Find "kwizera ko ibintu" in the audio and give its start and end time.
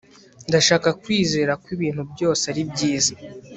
1.01-2.01